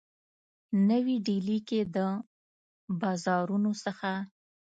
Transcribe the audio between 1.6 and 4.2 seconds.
کي د بازارونو څخه